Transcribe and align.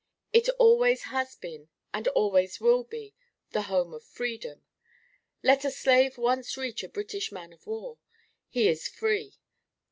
It 0.33 0.49
always 0.57 1.03
has 1.03 1.35
been, 1.35 1.69
and 1.93 2.07
always 2.07 2.59
will 2.59 2.83
be, 2.83 3.13
the 3.51 3.61
Home 3.61 3.93
of 3.93 4.03
Freedom. 4.03 4.65
Let 5.43 5.63
a 5.63 5.69
slave 5.69 6.17
once 6.17 6.57
reach 6.57 6.81
a 6.83 6.89
British 6.89 7.31
man 7.31 7.53
of 7.53 7.67
war 7.67 7.99
he 8.49 8.67
is 8.67 8.87
free. 8.87 9.35